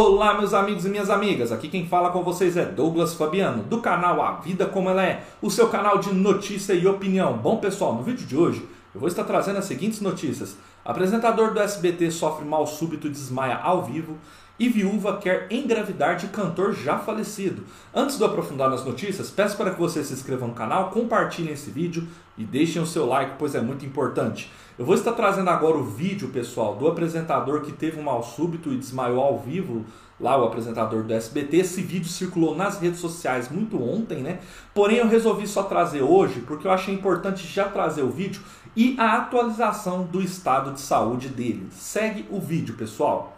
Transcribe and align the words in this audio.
Olá, 0.00 0.34
meus 0.38 0.54
amigos 0.54 0.86
e 0.86 0.88
minhas 0.88 1.10
amigas. 1.10 1.50
Aqui 1.50 1.68
quem 1.68 1.84
fala 1.84 2.10
com 2.10 2.22
vocês 2.22 2.56
é 2.56 2.64
Douglas 2.64 3.14
Fabiano, 3.14 3.64
do 3.64 3.80
canal 3.80 4.22
A 4.22 4.34
Vida 4.34 4.64
Como 4.64 4.88
Ela 4.88 5.04
É, 5.04 5.24
o 5.42 5.50
seu 5.50 5.68
canal 5.68 5.98
de 5.98 6.14
notícia 6.14 6.72
e 6.72 6.86
opinião. 6.86 7.36
Bom, 7.36 7.56
pessoal, 7.56 7.96
no 7.96 8.04
vídeo 8.04 8.24
de 8.24 8.36
hoje 8.36 8.64
eu 8.94 9.00
vou 9.00 9.08
estar 9.08 9.24
trazendo 9.24 9.58
as 9.58 9.64
seguintes 9.64 10.00
notícias: 10.00 10.56
apresentador 10.84 11.52
do 11.52 11.58
SBT 11.58 12.12
sofre 12.12 12.44
mal 12.44 12.64
súbito 12.64 13.08
e 13.08 13.10
desmaia 13.10 13.56
ao 13.56 13.82
vivo. 13.82 14.16
E 14.58 14.68
viúva 14.68 15.18
quer 15.18 15.46
engravidar 15.52 16.16
de 16.16 16.26
cantor 16.26 16.72
já 16.72 16.98
falecido. 16.98 17.62
Antes 17.94 18.16
de 18.16 18.22
eu 18.24 18.28
aprofundar 18.28 18.68
nas 18.68 18.84
notícias, 18.84 19.30
peço 19.30 19.56
para 19.56 19.70
que 19.70 19.78
vocês 19.78 20.06
se 20.06 20.12
inscrevam 20.12 20.48
no 20.48 20.54
canal, 20.54 20.90
compartilhem 20.90 21.52
esse 21.52 21.70
vídeo 21.70 22.08
e 22.36 22.42
deixem 22.42 22.82
o 22.82 22.86
seu 22.86 23.06
like, 23.06 23.36
pois 23.38 23.54
é 23.54 23.60
muito 23.60 23.86
importante. 23.86 24.50
Eu 24.76 24.84
vou 24.84 24.96
estar 24.96 25.12
trazendo 25.12 25.48
agora 25.48 25.76
o 25.76 25.84
vídeo, 25.84 26.30
pessoal, 26.30 26.74
do 26.74 26.88
apresentador 26.88 27.60
que 27.60 27.70
teve 27.70 28.00
um 28.00 28.02
mal 28.02 28.20
súbito 28.20 28.72
e 28.72 28.76
desmaiou 28.76 29.20
ao 29.20 29.38
vivo, 29.38 29.84
lá 30.20 30.36
o 30.36 30.44
apresentador 30.44 31.04
do 31.04 31.14
SBT. 31.14 31.58
Esse 31.58 31.80
vídeo 31.80 32.08
circulou 32.08 32.56
nas 32.56 32.80
redes 32.80 32.98
sociais 32.98 33.48
muito 33.48 33.80
ontem, 33.80 34.22
né? 34.22 34.40
Porém, 34.74 34.96
eu 34.96 35.08
resolvi 35.08 35.46
só 35.46 35.62
trazer 35.62 36.02
hoje 36.02 36.40
porque 36.40 36.66
eu 36.66 36.72
achei 36.72 36.92
importante 36.92 37.46
já 37.46 37.68
trazer 37.68 38.02
o 38.02 38.10
vídeo 38.10 38.42
e 38.74 38.96
a 38.98 39.18
atualização 39.18 40.02
do 40.02 40.20
estado 40.20 40.72
de 40.72 40.80
saúde 40.80 41.28
dele. 41.28 41.68
Segue 41.70 42.26
o 42.28 42.40
vídeo, 42.40 42.74
pessoal. 42.74 43.37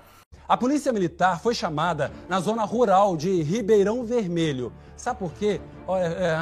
A 0.50 0.56
polícia 0.56 0.92
militar 0.92 1.40
foi 1.40 1.54
chamada 1.54 2.10
na 2.28 2.40
zona 2.40 2.64
rural 2.64 3.16
de 3.16 3.40
Ribeirão 3.40 4.04
Vermelho. 4.04 4.72
Sabe 4.96 5.20
por 5.20 5.32
quê? 5.34 5.60
É... 5.88 6.36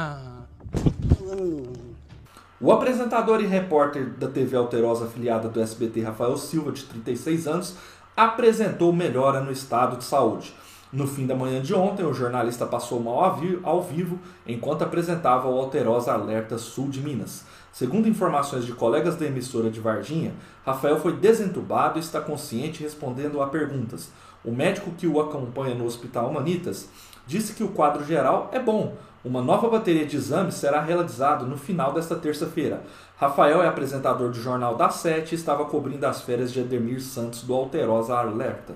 O 2.59 2.71
apresentador 2.71 3.39
e 3.39 3.45
repórter 3.45 4.09
da 4.17 4.27
TV 4.27 4.57
Alterosa 4.57 5.05
afiliada 5.05 5.47
do 5.47 5.61
SBT, 5.61 6.01
Rafael 6.01 6.35
Silva, 6.37 6.71
de 6.71 6.85
36 6.85 7.47
anos, 7.47 7.75
apresentou 8.17 8.91
melhora 8.91 9.41
no 9.41 9.51
estado 9.51 9.97
de 9.97 10.05
saúde. 10.05 10.55
No 10.91 11.05
fim 11.05 11.27
da 11.27 11.35
manhã 11.35 11.61
de 11.61 11.71
ontem, 11.71 12.03
o 12.03 12.13
jornalista 12.13 12.65
passou 12.65 12.99
mal 12.99 13.39
ao 13.61 13.83
vivo 13.83 14.17
enquanto 14.47 14.81
apresentava 14.81 15.47
o 15.47 15.59
Alterosa 15.59 16.13
Alerta 16.13 16.57
Sul 16.57 16.89
de 16.89 16.99
Minas. 16.99 17.45
Segundo 17.71 18.09
informações 18.09 18.65
de 18.65 18.73
colegas 18.73 19.15
da 19.15 19.27
emissora 19.27 19.69
de 19.69 19.79
Varginha, 19.79 20.33
Rafael 20.65 20.99
foi 20.99 21.13
desentubado 21.13 21.99
e 21.99 22.01
está 22.01 22.19
consciente 22.19 22.81
respondendo 22.81 23.39
a 23.39 23.47
perguntas. 23.47 24.11
O 24.43 24.51
médico 24.51 24.91
que 24.91 25.05
o 25.05 25.19
acompanha 25.19 25.75
no 25.75 25.85
Hospital 25.85 26.29
Humanitas 26.29 26.89
disse 27.27 27.53
que 27.53 27.63
o 27.63 27.69
quadro 27.69 28.05
geral 28.05 28.49
é 28.53 28.59
bom. 28.59 28.95
Uma 29.23 29.41
nova 29.41 29.67
bateria 29.67 30.05
de 30.05 30.15
exames 30.15 30.55
será 30.55 30.79
realizado 30.79 31.45
no 31.45 31.57
final 31.57 31.91
desta 31.91 32.15
terça-feira. 32.15 32.81
Rafael 33.17 33.61
é 33.61 33.67
apresentador 33.67 34.29
do 34.29 34.41
Jornal 34.41 34.75
da 34.75 34.89
Sete 34.89 35.33
e 35.33 35.35
estava 35.35 35.65
cobrindo 35.65 36.05
as 36.07 36.21
férias 36.21 36.53
de 36.53 36.61
Ademir 36.61 37.01
Santos 37.01 37.43
do 37.43 37.53
Alterosa 37.53 38.15
Alerta. 38.15 38.75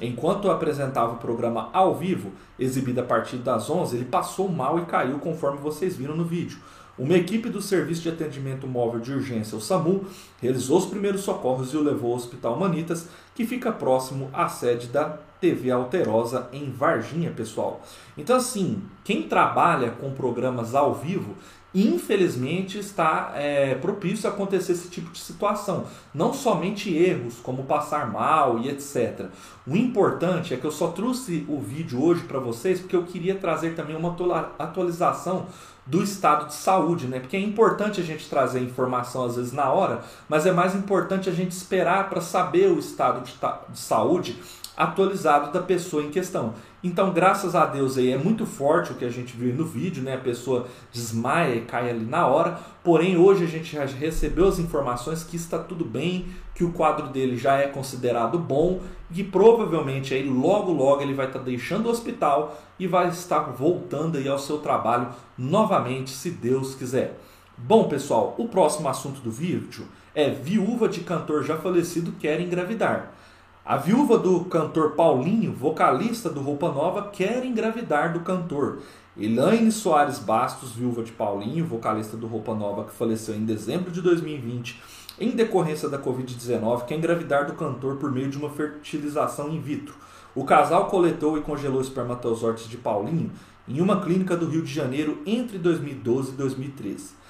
Enquanto 0.00 0.50
apresentava 0.50 1.12
o 1.12 1.18
programa 1.18 1.68
ao 1.74 1.94
vivo, 1.94 2.32
exibido 2.58 3.02
a 3.02 3.04
partir 3.04 3.36
das 3.36 3.68
11, 3.68 3.96
ele 3.96 4.06
passou 4.06 4.48
mal 4.48 4.78
e 4.78 4.86
caiu 4.86 5.18
conforme 5.18 5.58
vocês 5.58 5.94
viram 5.94 6.16
no 6.16 6.24
vídeo. 6.24 6.58
Uma 7.02 7.16
equipe 7.16 7.48
do 7.48 7.60
Serviço 7.60 8.02
de 8.02 8.10
Atendimento 8.10 8.64
Móvel 8.64 9.00
de 9.00 9.12
Urgência, 9.12 9.58
o 9.58 9.60
SAMU, 9.60 10.04
realizou 10.40 10.78
os 10.78 10.86
primeiros 10.86 11.22
socorros 11.22 11.74
e 11.74 11.76
o 11.76 11.82
levou 11.82 12.12
ao 12.12 12.16
Hospital 12.16 12.56
Manitas, 12.56 13.08
que 13.34 13.44
fica 13.44 13.72
próximo 13.72 14.30
à 14.32 14.48
sede 14.48 14.86
da 14.86 15.18
TV 15.40 15.72
Alterosa 15.72 16.48
em 16.52 16.70
Varginha, 16.70 17.32
pessoal. 17.32 17.82
Então, 18.16 18.36
assim, 18.36 18.80
quem 19.02 19.24
trabalha 19.24 19.90
com 19.90 20.12
programas 20.12 20.76
ao 20.76 20.94
vivo 20.94 21.34
infelizmente 21.74 22.78
está 22.78 23.32
é, 23.34 23.74
propício 23.76 24.28
a 24.28 24.32
acontecer 24.32 24.72
esse 24.72 24.88
tipo 24.88 25.10
de 25.10 25.18
situação. 25.18 25.86
Não 26.14 26.34
somente 26.34 26.94
erros, 26.94 27.38
como 27.42 27.64
passar 27.64 28.10
mal 28.10 28.58
e 28.58 28.68
etc. 28.68 29.26
O 29.66 29.76
importante 29.76 30.52
é 30.52 30.56
que 30.56 30.64
eu 30.64 30.72
só 30.72 30.88
trouxe 30.88 31.46
o 31.48 31.58
vídeo 31.58 32.02
hoje 32.02 32.22
para 32.24 32.38
vocês 32.38 32.80
porque 32.80 32.96
eu 32.96 33.04
queria 33.04 33.36
trazer 33.36 33.74
também 33.74 33.96
uma 33.96 34.16
atualização 34.58 35.46
do 35.84 36.02
estado 36.02 36.46
de 36.46 36.54
saúde, 36.54 37.08
né? 37.08 37.18
Porque 37.18 37.36
é 37.36 37.40
importante 37.40 38.00
a 38.00 38.04
gente 38.04 38.28
trazer 38.28 38.60
informação 38.60 39.24
às 39.24 39.36
vezes 39.36 39.52
na 39.52 39.70
hora, 39.72 40.02
mas 40.28 40.46
é 40.46 40.52
mais 40.52 40.74
importante 40.76 41.28
a 41.28 41.32
gente 41.32 41.50
esperar 41.50 42.08
para 42.08 42.20
saber 42.20 42.70
o 42.70 42.78
estado 42.78 43.24
de, 43.24 43.34
de 43.68 43.78
saúde 43.78 44.40
atualizado 44.76 45.52
da 45.52 45.60
pessoa 45.60 46.02
em 46.02 46.10
questão. 46.10 46.54
Então, 46.82 47.12
graças 47.12 47.54
a 47.54 47.66
Deus 47.66 47.96
aí 47.96 48.10
é 48.10 48.18
muito 48.18 48.44
forte 48.44 48.92
o 48.92 48.94
que 48.94 49.04
a 49.04 49.10
gente 49.10 49.36
viu 49.36 49.54
no 49.54 49.64
vídeo, 49.64 50.02
né? 50.02 50.14
A 50.14 50.18
pessoa 50.18 50.66
desmaia 50.90 51.54
e 51.54 51.60
cai 51.60 51.90
ali 51.90 52.04
na 52.04 52.26
hora. 52.26 52.58
Porém, 52.82 53.16
hoje 53.16 53.44
a 53.44 53.46
gente 53.46 53.76
já 53.76 53.84
recebeu 53.84 54.48
as 54.48 54.58
informações 54.58 55.22
que 55.22 55.36
está 55.36 55.58
tudo 55.58 55.84
bem, 55.84 56.26
que 56.54 56.64
o 56.64 56.72
quadro 56.72 57.08
dele 57.08 57.36
já 57.36 57.56
é 57.56 57.68
considerado 57.68 58.38
bom 58.38 58.80
e 59.14 59.22
provavelmente 59.22 60.14
aí 60.14 60.28
logo 60.28 60.72
logo 60.72 61.02
ele 61.02 61.14
vai 61.14 61.26
estar 61.26 61.38
deixando 61.38 61.86
o 61.86 61.90
hospital 61.90 62.60
e 62.78 62.86
vai 62.86 63.08
estar 63.08 63.40
voltando 63.40 64.18
aí 64.18 64.26
ao 64.26 64.38
seu 64.38 64.58
trabalho 64.58 65.08
novamente, 65.38 66.10
se 66.10 66.30
Deus 66.30 66.74
quiser. 66.74 67.18
Bom, 67.56 67.88
pessoal, 67.88 68.34
o 68.38 68.48
próximo 68.48 68.88
assunto 68.88 69.20
do 69.20 69.30
vídeo 69.30 69.86
é 70.14 70.30
viúva 70.30 70.88
de 70.88 71.00
cantor 71.00 71.44
já 71.44 71.56
falecido 71.56 72.12
quer 72.12 72.40
engravidar. 72.40 73.12
A 73.64 73.76
viúva 73.76 74.18
do 74.18 74.44
cantor 74.46 74.90
Paulinho, 74.96 75.52
vocalista 75.52 76.28
do 76.28 76.40
Roupa 76.40 76.72
Nova, 76.72 77.10
quer 77.12 77.44
engravidar 77.44 78.12
do 78.12 78.18
cantor. 78.18 78.80
Elaine 79.16 79.70
Soares 79.70 80.18
Bastos, 80.18 80.72
viúva 80.72 81.04
de 81.04 81.12
Paulinho, 81.12 81.64
vocalista 81.64 82.16
do 82.16 82.26
Roupa 82.26 82.56
Nova, 82.56 82.82
que 82.82 82.90
faleceu 82.90 83.36
em 83.36 83.44
dezembro 83.44 83.92
de 83.92 84.02
2020 84.02 84.82
em 85.20 85.30
decorrência 85.30 85.88
da 85.88 85.96
Covid-19, 85.96 86.86
quer 86.86 86.96
engravidar 86.96 87.46
do 87.46 87.52
cantor 87.52 87.98
por 87.98 88.10
meio 88.10 88.28
de 88.28 88.36
uma 88.36 88.50
fertilização 88.50 89.54
in 89.54 89.60
vitro. 89.60 89.94
O 90.34 90.44
casal 90.44 90.86
coletou 90.86 91.38
e 91.38 91.42
congelou 91.42 91.80
espermatozoides 91.80 92.68
de 92.68 92.76
Paulinho 92.76 93.30
em 93.68 93.80
uma 93.80 94.00
clínica 94.00 94.36
do 94.36 94.48
Rio 94.48 94.62
de 94.62 94.74
Janeiro 94.74 95.22
entre 95.24 95.56
2012 95.56 96.32
e 96.32 96.34
2013. 96.34 97.22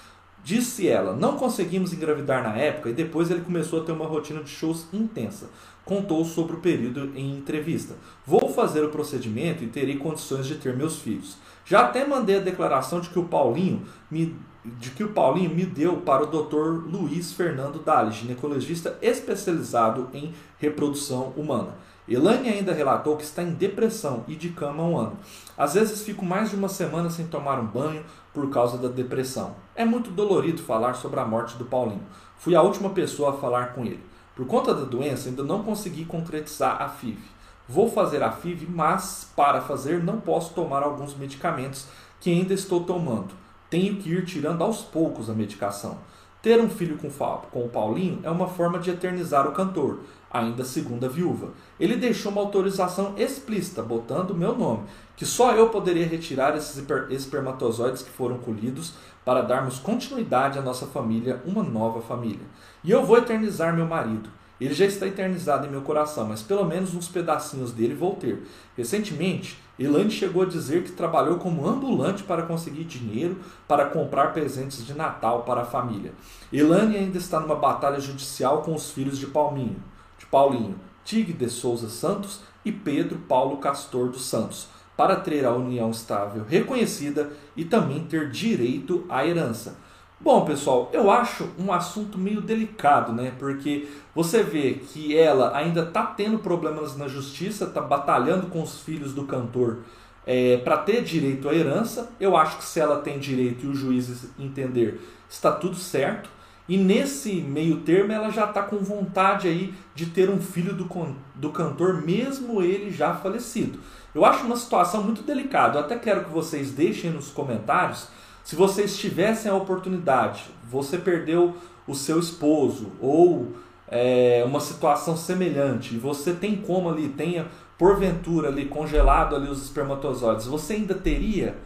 Disse 0.45 0.89
ela, 0.89 1.15
não 1.15 1.37
conseguimos 1.37 1.93
engravidar 1.93 2.43
na 2.43 2.57
época 2.57 2.91
e 2.91 2.93
depois 2.93 3.31
ele 3.31 3.43
começou 3.43 3.81
a 3.81 3.85
ter 3.85 3.93
uma 3.93 4.07
rotina 4.07 4.43
de 4.43 4.51
shows 4.51 4.89
intensa. 4.93 5.49
Contou 5.85 6.25
sobre 6.25 6.57
o 6.57 6.61
período 6.61 7.13
em 7.17 7.37
entrevista. 7.37 7.95
Vou 8.25 8.49
fazer 8.49 8.85
o 8.85 8.91
procedimento 8.91 9.65
e 9.65 9.69
terei 9.69 9.97
condições 9.97 10.47
de 10.47 10.55
ter 10.55 10.77
meus 10.77 10.99
filhos. 10.99 11.37
Já 11.65 11.87
até 11.87 12.07
mandei 12.07 12.37
a 12.37 12.41
declaração 12.41 13.01
de 13.01 13.11
que 13.11 13.19
o 13.19 13.25
Paulinho 13.25 13.83
me, 14.11 14.37
de 14.65 14.91
que 14.91 15.03
o 15.03 15.13
Paulinho 15.13 15.55
me 15.55 15.67
deu 15.67 15.97
para 15.99 16.23
o 16.23 16.27
Dr. 16.27 16.87
Luiz 16.89 17.33
Fernando 17.33 17.81
Dali, 17.81 18.13
ginecologista 18.13 18.97
especializado 19.03 20.09
em 20.15 20.33
reprodução 20.59 21.33
humana. 21.37 21.75
Elane 22.09 22.49
ainda 22.49 22.73
relatou 22.73 23.17
que 23.17 23.23
está 23.23 23.43
em 23.43 23.53
depressão 23.53 24.25
e 24.27 24.35
de 24.35 24.49
cama 24.49 24.83
há 24.83 24.87
um 24.87 24.99
ano. 24.99 25.17
Às 25.57 25.75
vezes 25.75 26.03
fico 26.03 26.25
mais 26.25 26.51
de 26.51 26.57
uma 26.57 26.69
semana 26.69 27.09
sem 27.09 27.27
tomar 27.27 27.61
um 27.61 27.67
banho 27.67 28.05
por 28.35 28.51
causa 28.51 28.77
da 28.77 28.89
depressão. 28.89 29.55
É 29.75 29.85
muito 29.85 30.11
dolorido 30.11 30.63
falar 30.63 30.95
sobre 30.95 31.21
a 31.21 31.25
morte 31.25 31.57
do 31.57 31.65
Paulinho. 31.65 32.03
Fui 32.37 32.57
a 32.57 32.63
última 32.63 32.91
pessoa 32.91 33.31
a 33.31 33.39
falar 33.39 33.73
com 33.73 33.85
ele. 33.85 34.01
Por 34.35 34.47
conta 34.47 34.75
da 34.75 34.85
doença, 34.85 35.29
ainda 35.29 35.43
não 35.43 35.63
consegui 35.63 36.05
concretizar 36.05 36.81
a 36.81 36.89
FIV. 36.89 37.23
Vou 37.69 37.91
fazer 37.91 38.23
a 38.23 38.33
FIV, 38.33 38.67
mas 38.69 39.31
para 39.37 39.61
fazer 39.61 40.03
não 40.03 40.21
posso 40.21 40.55
tomar 40.55 40.83
alguns 40.83 41.15
medicamentos 41.15 41.87
que 42.21 42.31
ainda 42.31 42.55
estou 42.55 42.85
tomando. 42.85 43.35
Tenho 43.69 43.97
que 43.97 44.11
ir 44.11 44.25
tirando 44.25 44.63
aos 44.63 44.83
poucos 44.83 45.29
a 45.31 45.35
medicação. 45.35 45.99
Ter 46.43 46.61
um 46.61 46.69
filho 46.69 46.99
com, 46.99 47.09
com 47.09 47.65
o 47.65 47.69
Paulinho 47.69 48.19
é 48.25 48.31
uma 48.31 48.49
forma 48.49 48.81
de 48.81 48.91
eternizar 48.91 49.47
o 49.47 49.53
cantor, 49.53 50.01
ainda 50.29 50.65
segundo 50.65 51.07
a 51.07 51.09
viúva. 51.09 51.51
Ele 51.79 51.95
deixou 51.95 52.33
uma 52.33 52.41
autorização 52.41 53.15
explícita, 53.17 53.81
botando 53.81 54.35
meu 54.35 54.57
nome, 54.59 54.83
que 55.17 55.25
só 55.25 55.53
eu 55.53 55.69
poderia 55.69 56.05
retirar 56.05 56.57
esses 56.57 56.85
espermatozoides 57.11 58.03
que 58.03 58.11
foram 58.11 58.39
colhidos 58.39 58.95
para 59.25 59.43
darmos 59.43 59.79
continuidade 59.79 60.59
à 60.59 60.63
nossa 60.63 60.87
família, 60.87 61.41
uma 61.47 61.63
nova 61.63 62.01
família. 62.01 62.45
E 62.83 62.91
eu 62.91 63.07
vou 63.07 63.19
eternizar 63.19 63.73
meu 63.73 63.87
marido. 63.87 64.29
Ele 64.61 64.75
já 64.75 64.85
está 64.85 65.07
eternizado 65.07 65.67
em 65.67 65.71
meu 65.71 65.83
coração, 65.83 66.27
mas 66.27 66.43
pelo 66.43 66.65
menos 66.65 66.95
uns 66.95 67.09
pedacinhos 67.09 67.73
dele 67.73 67.95
vou 67.95 68.15
ter. 68.17 68.43
Recentemente, 68.77 69.61
Elaine 69.79 70.11
chegou 70.11 70.43
a 70.43 70.47
dizer 70.47 70.85
que 70.85 70.93
trabalhou 70.93 71.39
como 71.39 71.67
ambulante 71.67 72.23
para 72.23 72.43
conseguir 72.43 72.85
dinheiro 72.85 73.39
para 73.67 73.87
comprar 73.87 74.33
presentes 74.33 74.85
de 74.85 74.95
Natal 74.95 75.43
para 75.43 75.63
a 75.63 75.67
família. 75.67 76.13
Elaine 76.53 76.97
ainda 76.97 77.19
está 77.19 77.41
numa 77.41 77.57
batalha 77.57 77.99
judicial 77.99 78.63
com 78.63 78.75
os 78.75 78.91
filhos 78.91 79.19
de 79.19 79.27
Palminho, 79.27 79.83
de 80.19 80.27
Paulinho, 80.27 80.79
Tig 81.05 81.33
de 81.33 81.49
Souza 81.49 81.89
Santos 81.89 82.41
e 82.65 82.71
Pedro 82.71 83.19
Paulo 83.21 83.57
Castor 83.57 84.11
dos 84.11 84.27
Santos, 84.27 84.69
para 84.97 85.17
ter 85.17 85.45
a 85.45 85.53
união 85.53 85.91
estável 85.91 86.45
reconhecida 86.45 87.33
e 87.57 87.65
também 87.65 88.05
ter 88.05 88.31
direito 88.31 89.05
à 89.09 89.27
herança. 89.27 89.77
Bom, 90.25 90.45
pessoal, 90.45 90.89
eu 90.93 91.11
acho 91.11 91.49
um 91.59 91.73
assunto 91.73 92.17
meio 92.17 92.41
delicado, 92.41 93.13
né? 93.13 93.33
Porque 93.41 93.89
você 94.15 94.41
vê 94.41 94.75
que 94.75 95.19
ela 95.19 95.57
ainda 95.57 95.83
está 95.83 96.07
tendo 96.07 96.39
problemas 96.39 96.97
na 96.97 97.09
justiça, 97.09 97.65
está 97.65 97.81
batalhando 97.81 98.47
com 98.47 98.63
os 98.63 98.83
filhos 98.83 99.13
do 99.13 99.25
cantor 99.25 99.79
é, 100.25 100.59
para 100.59 100.77
ter 100.77 101.03
direito 101.03 101.49
à 101.49 101.53
herança. 101.53 102.13
Eu 102.21 102.37
acho 102.37 102.59
que 102.59 102.65
se 102.65 102.79
ela 102.79 103.01
tem 103.01 103.19
direito 103.19 103.67
e 103.67 103.69
o 103.69 103.75
juiz 103.75 104.31
entender, 104.39 105.01
está 105.29 105.51
tudo 105.51 105.75
certo. 105.75 106.31
E 106.69 106.77
nesse 106.77 107.41
meio 107.41 107.79
termo 107.79 108.13
ela 108.13 108.31
já 108.31 108.45
está 108.45 108.63
com 108.63 108.77
vontade 108.77 109.49
aí 109.49 109.75
de 109.93 110.07
ter 110.07 110.31
um 110.31 110.41
filho 110.41 110.73
do, 110.73 110.89
do 111.35 111.51
cantor, 111.51 112.01
mesmo 112.01 112.63
ele 112.63 112.93
já 112.93 113.13
falecido. 113.13 113.81
Eu 114.15 114.25
acho 114.25 114.47
uma 114.47 114.57
situação 114.57 115.03
muito 115.03 115.25
delicada. 115.25 115.81
Eu 115.81 115.85
até 115.85 115.99
quero 115.99 116.23
que 116.23 116.31
vocês 116.31 116.71
deixem 116.71 117.11
nos 117.11 117.29
comentários 117.29 118.07
se 118.45 118.57
vocês 118.57 118.97
tivessem 118.97 119.51
a 119.51 119.55
oportunidade, 119.55 120.45
você 120.69 120.99
perdeu 120.99 121.55
o 121.87 121.95
seu 121.95 122.19
esposo 122.19 122.93
ou 123.01 123.53
é, 123.89 124.43
uma 124.47 124.61
situação 124.61 125.17
semelhante 125.17 125.95
e 125.95 125.99
você 125.99 126.33
tem 126.33 126.57
como 126.57 126.89
ali, 126.89 127.09
tenha 127.11 127.47
porventura 127.79 128.49
ali 128.49 128.67
congelado 128.67 129.37
ali 129.37 129.49
os 129.49 129.63
espermatozoides, 129.63 130.47
você 130.47 130.75
ainda 130.75 130.95
teria 130.95 131.57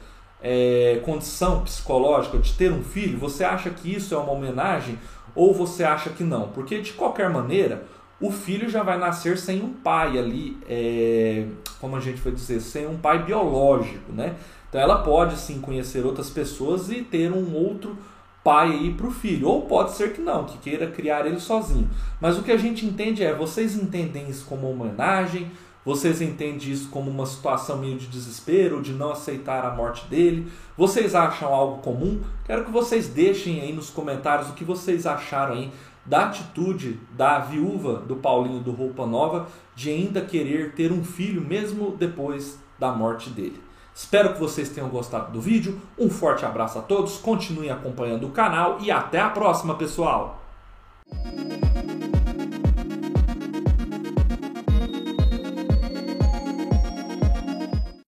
é, 0.43 1.01
condição 1.05 1.63
psicológica 1.63 2.39
de 2.39 2.53
ter 2.55 2.73
um 2.73 2.83
filho? 2.83 3.19
Você 3.19 3.45
acha 3.45 3.71
que 3.71 3.95
isso 3.95 4.15
é 4.15 4.19
uma 4.19 4.33
homenagem 4.33 4.99
ou 5.35 5.55
você 5.55 5.85
acha 5.85 6.11
que 6.11 6.25
não? 6.25 6.49
Porque 6.49 6.81
de 6.81 6.93
qualquer 6.93 7.29
maneira, 7.31 7.85
o 8.21 8.31
filho 8.31 8.69
já 8.69 8.83
vai 8.83 8.99
nascer 8.99 9.37
sem 9.37 9.63
um 9.63 9.73
pai 9.73 10.19
ali, 10.19 10.57
é, 10.69 11.47
como 11.81 11.97
a 11.97 12.01
gente 12.01 12.21
vai 12.21 12.33
dizer, 12.33 12.61
sem 12.61 12.87
um 12.87 12.97
pai 12.97 13.23
biológico, 13.23 14.13
né? 14.13 14.37
Então 14.77 14.85
ela 14.85 14.99
pode 14.99 15.39
sim 15.39 15.59
conhecer 15.59 16.05
outras 16.05 16.29
pessoas 16.29 16.91
e 16.91 17.01
ter 17.01 17.33
um 17.33 17.55
outro 17.55 17.97
pai 18.45 18.73
aí 18.73 18.93
para 18.93 19.07
o 19.07 19.11
filho, 19.11 19.49
ou 19.49 19.63
pode 19.63 19.93
ser 19.93 20.13
que 20.13 20.21
não, 20.21 20.45
que 20.45 20.59
queira 20.59 20.91
criar 20.91 21.25
ele 21.25 21.41
sozinho. 21.41 21.89
Mas 22.21 22.37
o 22.37 22.43
que 22.43 22.53
a 22.53 22.59
gente 22.59 22.85
entende 22.85 23.25
é, 23.25 23.35
vocês 23.35 23.75
entendem 23.75 24.29
isso 24.29 24.45
como 24.45 24.71
homenagem, 24.71 25.51
vocês 25.83 26.21
entendem 26.21 26.71
isso 26.71 26.91
como 26.91 27.11
uma 27.11 27.25
situação 27.25 27.79
meio 27.79 27.97
de 27.97 28.07
desespero, 28.07 28.83
de 28.83 28.93
não 28.93 29.13
aceitar 29.13 29.65
a 29.65 29.75
morte 29.75 30.07
dele? 30.09 30.47
Vocês 30.77 31.15
acham 31.15 31.55
algo 31.55 31.81
comum? 31.81 32.21
Quero 32.45 32.67
que 32.67 32.71
vocês 32.71 33.09
deixem 33.09 33.63
aí 33.63 33.73
nos 33.73 33.89
comentários 33.89 34.51
o 34.51 34.53
que 34.53 34.63
vocês 34.63 35.07
acharam 35.07 35.55
aí 35.55 35.73
da 36.05 36.27
atitude 36.27 37.01
da 37.17 37.39
viúva 37.39 37.95
do 38.01 38.17
Paulinho 38.17 38.61
do 38.61 38.73
Roupa 38.73 39.07
Nova 39.07 39.49
de 39.75 39.89
ainda 39.89 40.21
querer 40.21 40.75
ter 40.75 40.93
um 40.93 41.03
filho 41.03 41.41
mesmo 41.41 41.97
depois 41.97 42.59
da 42.79 42.93
morte 42.93 43.31
dele. 43.31 43.65
Espero 43.97 44.35
que 44.35 44.39
vocês 44.39 44.69
tenham 44.69 44.91
gostado 44.91 45.33
do 45.33 45.41
vídeo. 45.41 45.81
Um 45.99 46.11
forte 46.11 46.45
abraço 46.45 46.79
a 46.79 46.83
todos, 46.83 47.17
continuem 47.17 47.71
acompanhando 47.71 48.27
o 48.27 48.31
canal 48.31 48.77
e 48.79 48.91
até 48.91 49.19
a 49.19 49.31
próxima, 49.31 49.75
pessoal! 49.75 50.39